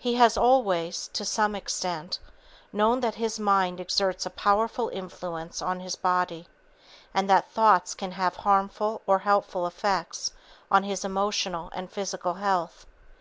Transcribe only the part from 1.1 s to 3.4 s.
to some extent, known that his